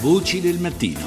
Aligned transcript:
Voci 0.00 0.40
del 0.40 0.58
mattino. 0.58 0.98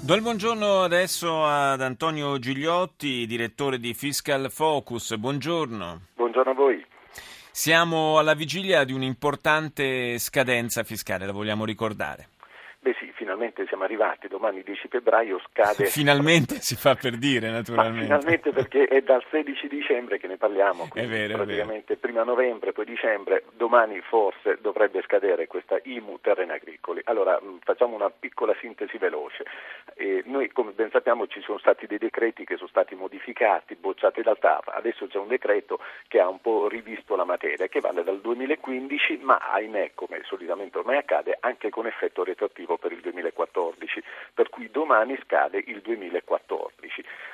Do 0.00 0.14
il 0.14 0.20
buongiorno 0.20 0.82
adesso 0.82 1.44
ad 1.44 1.80
Antonio 1.80 2.38
Gigliotti, 2.38 3.26
direttore 3.26 3.78
di 3.78 3.94
Fiscal 3.94 4.50
Focus. 4.50 5.16
Buongiorno. 5.16 6.00
Buongiorno 6.16 6.50
a 6.50 6.54
voi. 6.54 6.84
Siamo 7.52 8.18
alla 8.18 8.34
vigilia 8.34 8.84
di 8.84 8.92
un'importante 8.92 10.18
scadenza 10.18 10.82
fiscale, 10.82 11.24
la 11.24 11.32
vogliamo 11.32 11.64
ricordare. 11.64 12.28
Beh 12.82 12.96
sì, 12.98 13.12
finalmente 13.14 13.66
siamo 13.66 13.84
arrivati, 13.84 14.26
domani 14.26 14.62
10 14.62 14.88
febbraio 14.88 15.38
scade... 15.50 15.84
finalmente 15.92 16.62
si 16.62 16.76
fa 16.76 16.94
per 16.94 17.18
dire 17.18 17.50
naturalmente. 17.50 18.08
Ma 18.08 18.18
finalmente 18.18 18.52
perché 18.52 18.84
è 18.86 19.02
dal 19.02 19.22
16 19.30 19.68
dicembre 19.68 20.18
che 20.18 20.26
ne 20.26 20.38
parliamo, 20.38 20.88
è 20.94 21.06
vero, 21.06 21.34
praticamente 21.34 21.92
è 21.92 21.96
vero. 21.96 22.00
prima 22.00 22.22
novembre, 22.22 22.72
poi 22.72 22.86
dicembre, 22.86 23.44
domani 23.52 24.00
forse 24.00 24.56
dovrebbe 24.62 25.02
scadere 25.02 25.46
questa 25.46 25.78
IMU 25.82 26.20
terreni 26.22 26.52
agricoli. 26.52 27.02
Allora 27.04 27.38
facciamo 27.62 27.94
una 27.94 28.08
piccola 28.08 28.56
sintesi 28.58 28.96
veloce. 28.96 29.44
Eh, 29.96 30.19
noi 30.30 30.50
come 30.52 30.72
ben 30.72 30.90
sappiamo 30.90 31.26
ci 31.26 31.40
sono 31.40 31.58
stati 31.58 31.86
dei 31.86 31.98
decreti 31.98 32.44
che 32.44 32.56
sono 32.56 32.68
stati 32.68 32.94
modificati, 32.94 33.74
bocciati 33.74 34.22
dal 34.22 34.38
TAR, 34.38 34.62
adesso 34.68 35.06
c'è 35.06 35.18
un 35.18 35.28
decreto 35.28 35.80
che 36.08 36.20
ha 36.20 36.28
un 36.28 36.40
po' 36.40 36.68
rivisto 36.68 37.16
la 37.16 37.24
materia, 37.24 37.66
che 37.66 37.80
vale 37.80 38.02
dal 38.02 38.20
2015, 38.20 39.18
ma 39.22 39.38
ahimè, 39.52 39.92
come 39.94 40.22
solitamente 40.24 40.78
ormai 40.78 40.96
accade, 40.98 41.36
anche 41.40 41.70
con 41.70 41.86
effetto 41.86 42.24
retroattivo 42.24 42.78
per 42.78 42.92
il 42.92 43.00
2014, 43.00 44.02
per 44.32 44.48
cui 44.48 44.70
domani 44.70 45.18
scade 45.22 45.62
il 45.66 45.80
2014. 45.80 46.59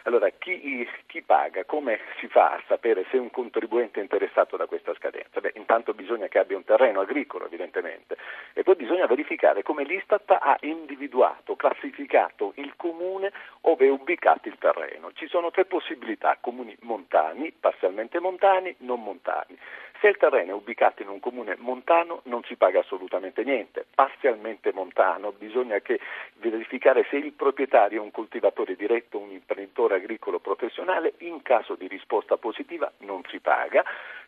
Allora 0.06 0.30
chi, 0.38 0.88
chi, 1.06 1.22
paga? 1.22 1.64
Come 1.64 1.98
si 2.20 2.28
fa 2.28 2.52
a 2.52 2.62
sapere 2.68 3.04
se 3.10 3.16
un 3.16 3.28
contribuente 3.28 3.98
è 3.98 4.02
interessato 4.02 4.56
da 4.56 4.66
questa 4.66 4.94
scadenza? 4.94 5.40
Beh, 5.40 5.54
intanto 5.56 5.94
bisogna 5.94 6.28
che 6.28 6.38
abbia 6.38 6.56
un 6.56 6.62
terreno 6.62 7.00
agricolo 7.00 7.46
evidentemente 7.46 8.16
e 8.52 8.62
poi 8.62 8.76
bisogna 8.76 9.06
verificare 9.06 9.64
come 9.64 9.82
l'Istat 9.82 10.30
ha 10.30 10.56
individuato, 10.60 11.56
classificato 11.56 12.52
il 12.54 12.74
comune 12.76 13.32
dove 13.60 13.86
è 13.86 13.90
ubicato 13.90 14.46
il 14.48 14.56
terreno. 14.58 15.10
Ci 15.12 15.26
sono 15.26 15.50
tre 15.50 15.64
possibilità, 15.64 16.38
comuni 16.40 16.76
montani, 16.82 17.52
parzialmente 17.52 18.20
montani, 18.20 18.74
non 18.78 19.02
montani. 19.02 19.58
Se 20.00 20.08
il 20.08 20.16
terreno 20.18 20.50
è 20.50 20.54
ubicato 20.54 21.02
in 21.02 21.08
un 21.08 21.20
comune 21.20 21.56
montano 21.58 22.20
non 22.24 22.42
si 22.44 22.56
paga 22.56 22.80
assolutamente 22.80 23.44
niente, 23.44 23.86
parzialmente 23.94 24.72
montano. 24.72 25.32
Bisogna 25.32 25.80
verificare 26.34 27.06
se 27.08 27.16
il 27.16 27.32
proprietario 27.32 28.00
è 28.00 28.04
un 28.04 28.10
coltivatore 28.10 28.76
diretto, 28.76 29.18
un 29.18 29.30
imprenditore 29.30 29.96
agricolo 29.96 30.38
professionale, 30.38 31.14
in 31.18 31.42
caso 31.42 31.74
di 31.74 31.86
risposta 31.86 32.36
positiva 32.36 32.92
non 32.98 33.22
si 33.28 33.40
paga, 33.40 33.84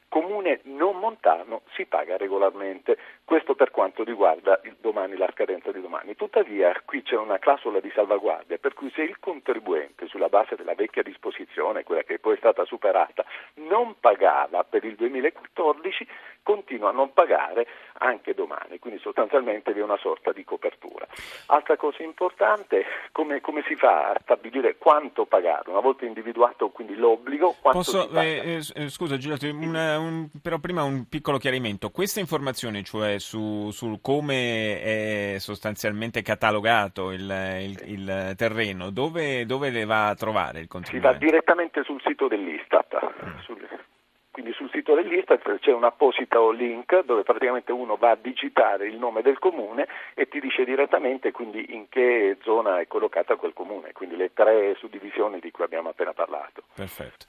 comune 0.08 0.60
non 0.64 0.98
montano 0.98 1.62
si 1.74 1.84
paga 1.84 2.16
regolarmente, 2.16 2.96
questo 3.24 3.54
per 3.54 3.70
quanto 3.70 4.04
riguarda 4.04 4.60
domani, 4.80 5.16
la 5.16 5.28
scadenza 5.32 5.70
di 5.70 5.80
domani. 5.80 6.16
Tuttavia 6.16 6.74
qui 6.84 7.02
c'è 7.02 7.16
una 7.16 7.38
clausola 7.38 7.78
di 7.80 7.90
salvaguardia 7.94 8.56
per 8.58 8.72
cui 8.74 8.90
se 8.94 9.02
il 9.02 9.18
contribuente 9.20 10.06
sulla 10.06 10.28
base 10.28 10.56
della 10.56 10.74
vecchia 10.74 11.02
disposizione, 11.02 11.84
quella 11.84 12.02
che 12.02 12.18
poi 12.18 12.34
è 12.34 12.38
stata 12.38 12.64
superata, 12.64 13.24
non 13.54 13.97
pagava 14.08 14.64
per 14.64 14.84
il 14.84 14.94
2014, 14.94 16.06
continua 16.42 16.88
a 16.88 16.92
non 16.92 17.12
pagare 17.12 17.66
anche 17.98 18.32
domani, 18.32 18.78
quindi 18.78 18.98
sostanzialmente 19.00 19.74
vi 19.74 19.80
è 19.80 19.82
una 19.82 19.98
sorta 19.98 20.32
di 20.32 20.44
copertura. 20.44 21.06
Altra 21.46 21.76
cosa 21.76 22.02
importante, 22.02 22.86
come, 23.12 23.42
come 23.42 23.62
si 23.66 23.74
fa 23.74 24.12
a 24.12 24.18
stabilire 24.22 24.78
quanto 24.78 25.26
pagare? 25.26 25.68
Una 25.68 25.80
volta 25.80 26.06
individuato 26.06 26.70
quindi 26.70 26.94
l'obbligo, 26.94 27.54
quanto 27.60 27.78
Posso, 27.80 28.08
eh, 28.18 28.62
eh, 28.74 28.88
scusa 28.88 29.18
Giuliano, 29.18 29.58
una, 29.62 29.98
un, 29.98 30.28
però 30.40 30.58
prima 30.58 30.84
un 30.84 31.06
piccolo 31.06 31.36
chiarimento. 31.36 31.90
Queste 31.90 32.20
informazioni, 32.20 32.82
cioè 32.84 33.18
su, 33.18 33.70
sul 33.70 34.00
come 34.00 34.80
è 34.80 35.36
sostanzialmente 35.38 36.22
catalogato 36.22 37.10
il, 37.10 37.20
il, 37.60 37.82
il 37.84 38.34
terreno, 38.36 38.88
dove, 38.88 39.44
dove, 39.44 39.68
le 39.68 39.84
va 39.84 40.08
a 40.08 40.14
trovare 40.14 40.60
il 40.60 40.66
contribuente? 40.66 41.18
Si 41.18 41.24
va 41.24 41.30
direttamente 41.30 41.82
sul 41.82 42.00
sito 42.02 42.26
dell'Istat. 42.26 42.86
Mm. 43.22 43.38
Sul, 43.40 43.67
sito 44.88 44.94
dell'Istat 44.94 45.58
c'è 45.58 45.72
un 45.72 45.84
apposito 45.84 46.50
link 46.50 47.04
dove 47.04 47.22
praticamente 47.22 47.72
uno 47.72 47.96
va 47.96 48.10
a 48.10 48.18
digitare 48.20 48.86
il 48.86 48.96
nome 48.96 49.20
del 49.20 49.38
comune 49.38 49.86
e 50.14 50.28
ti 50.28 50.40
dice 50.40 50.64
direttamente 50.64 51.30
quindi 51.30 51.74
in 51.74 51.88
che 51.88 52.38
zona 52.42 52.80
è 52.80 52.86
collocata 52.86 53.36
quel 53.36 53.52
comune, 53.52 53.92
quindi 53.92 54.16
le 54.16 54.32
tre 54.32 54.74
suddivisioni 54.78 55.40
di 55.40 55.50
cui 55.50 55.64
abbiamo 55.64 55.90
appena 55.90 56.12
parlato. 56.12 56.62
Perfetto. 56.74 57.26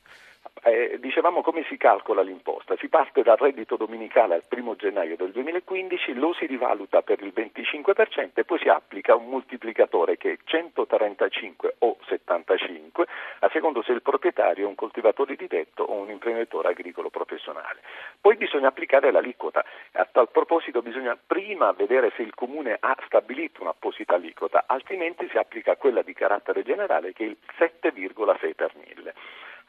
Eh, 0.63 0.97
dicevamo 0.99 1.41
come 1.41 1.63
si 1.69 1.77
calcola 1.77 2.21
l'imposta, 2.21 2.75
si 2.77 2.89
parte 2.89 3.21
dal 3.21 3.37
reddito 3.37 3.77
dominicale 3.77 4.35
al 4.35 4.43
1 4.49 4.75
gennaio 4.75 5.15
del 5.15 5.31
2015, 5.31 6.13
lo 6.15 6.33
si 6.33 6.45
rivaluta 6.45 7.01
per 7.01 7.21
il 7.21 7.31
25% 7.33 8.31
e 8.33 8.43
poi 8.43 8.59
si 8.59 8.67
applica 8.67 9.15
un 9.15 9.29
moltiplicatore 9.29 10.17
che 10.17 10.33
è 10.33 10.37
135 10.43 11.75
o 11.79 11.97
75 12.07 13.07
a 13.39 13.49
secondo 13.51 13.81
se 13.81 13.93
il 13.93 14.01
proprietario 14.01 14.65
è 14.65 14.67
un 14.67 14.75
coltivatore 14.75 15.35
di 15.35 15.47
tetto 15.47 15.83
o 15.83 15.93
un 15.93 16.09
imprenditore 16.09 16.69
agricolo 16.69 17.09
professionale. 17.09 17.79
Poi 18.19 18.35
bisogna 18.35 18.67
applicare 18.67 19.11
l'aliquota, 19.11 19.63
a 19.93 20.07
tal 20.11 20.29
proposito 20.29 20.81
bisogna 20.81 21.17
prima 21.17 21.71
vedere 21.71 22.11
se 22.15 22.21
il 22.21 22.33
comune 22.35 22.75
ha 22.79 22.97
stabilito 23.05 23.61
un'apposita 23.61 24.15
aliquota, 24.15 24.65
altrimenti 24.67 25.27
si 25.29 25.37
applica 25.37 25.77
quella 25.77 26.01
di 26.01 26.13
carattere 26.13 26.63
generale 26.63 27.13
che 27.13 27.23
è 27.23 27.27
il 27.27 27.37
7,6 27.57 28.55
per 28.55 28.71
mille. 28.75 29.13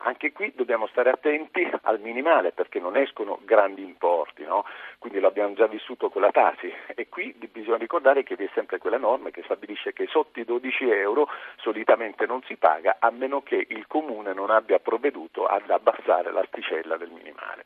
Anche 0.03 0.33
qui 0.33 0.53
dobbiamo 0.55 0.87
stare 0.87 1.11
attenti 1.11 1.69
al 1.83 2.01
minimale 2.01 2.53
perché 2.53 2.81
non 2.81 2.97
escono 2.97 3.39
grandi 3.45 3.83
importi, 3.83 4.45
no? 4.45 4.65
quindi 4.99 5.21
l'abbiamo 5.21 5.55
già 5.55 5.67
vissuto 5.67 6.09
con 6.09 6.23
la 6.23 6.31
Tasi 6.31 6.73
e 6.95 7.09
qui 7.09 7.35
bisogna 7.51 7.77
ricordare 7.77 8.23
che 8.23 8.35
vi 8.35 8.45
è 8.45 8.51
sempre 8.55 8.79
quella 8.79 8.97
norma 8.97 9.31
che 9.31 9.43
stabilisce 9.45 9.93
che 9.93 10.07
sotto 10.11 10.41
i 10.41 10.45
12 10.45 10.89
euro 10.91 11.29
solitamente 11.57 12.25
non 12.27 12.43
si 12.47 12.57
paga 12.57 12.97
a 12.99 13.11
meno 13.11 13.43
che 13.43 13.67
il 13.69 13.87
comune 13.87 14.33
non 14.33 14.51
abbia 14.51 14.79
provveduto 14.79 15.47
ad 15.47 15.69
abbassare 15.69 16.33
l'asticella 16.33 16.97
del 16.97 17.11
minimale. 17.11 17.65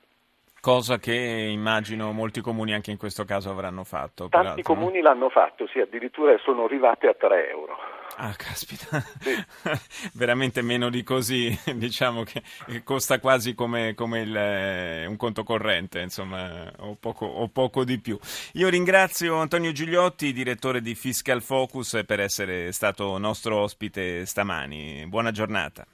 Cosa 0.61 0.99
che 0.99 1.13
immagino 1.13 2.11
molti 2.13 2.41
comuni 2.41 2.73
anche 2.73 2.91
in 2.91 2.97
questo 2.97 3.25
caso 3.25 3.51
avranno 3.51 3.85
fatto. 3.85 4.29
Tanti 4.29 4.63
comuni 4.63 5.03
l'hanno 5.03 5.29
fatto, 5.29 5.67
sì, 5.67 5.79
addirittura 5.79 6.37
sono 6.39 6.65
arrivati 6.65 7.07
a 7.07 7.13
3 7.13 7.51
euro. 7.51 7.94
Ah, 8.17 8.33
caspita, 8.37 9.05
sì. 9.21 9.31
veramente 10.15 10.63
meno 10.63 10.89
di 10.89 11.03
così, 11.03 11.57
diciamo 11.75 12.23
che 12.23 12.43
costa 12.85 13.19
quasi 13.19 13.55
come, 13.55 13.95
come 13.95 14.21
il, 14.21 14.37
eh, 14.37 15.07
un 15.07 15.17
conto 15.17 15.43
corrente, 15.43 16.01
insomma, 16.01 16.73
o 16.79 16.95
poco, 16.95 17.27
o 17.27 17.49
poco 17.49 17.85
di 17.85 17.99
più. 17.99 18.19
Io 18.53 18.69
ringrazio 18.69 19.37
Antonio 19.37 19.73
Gigliotti, 19.73 20.33
direttore 20.33 20.81
di 20.81 20.95
Fiscal 20.95 21.43
Focus, 21.43 22.03
per 22.07 22.21
essere 22.21 22.71
stato 22.71 23.19
nostro 23.19 23.59
ospite 23.59 24.25
stamani. 24.27 25.07
Buona 25.09 25.33
giornata. 25.33 25.85